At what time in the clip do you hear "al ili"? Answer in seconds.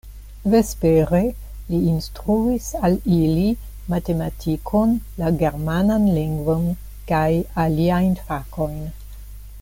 2.87-3.45